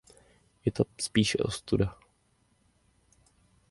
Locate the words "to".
0.71-0.83